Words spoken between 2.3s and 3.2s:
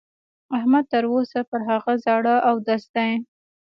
اودس دی.